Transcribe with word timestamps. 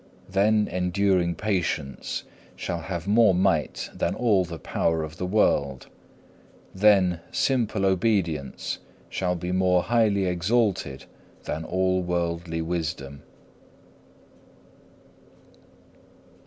Then 0.29 0.67
enduring 0.71 1.35
patience 1.35 2.23
shall 2.55 2.79
have 2.79 3.07
more 3.07 3.35
might 3.35 3.91
than 3.93 4.15
all 4.15 4.43
the 4.43 4.57
power 4.57 5.03
of 5.03 5.17
the 5.17 5.27
world. 5.27 5.89
Then 6.73 7.19
simple 7.31 7.85
obedience 7.85 8.79
shall 9.09 9.35
be 9.35 9.51
more 9.51 9.83
highly 9.83 10.25
exalted 10.25 11.05
than 11.43 11.63
all 11.63 12.01
worldly 12.01 12.63
wisdom. 12.63 13.21